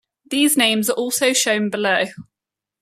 [0.31, 2.05] These names are also shown below.